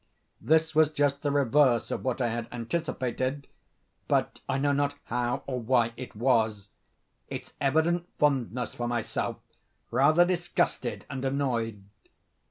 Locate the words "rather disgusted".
9.91-11.05